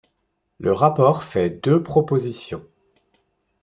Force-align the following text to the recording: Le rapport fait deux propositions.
Le 0.57 0.73
rapport 0.73 1.21
fait 1.23 1.63
deux 1.63 1.83
propositions. 1.83 2.65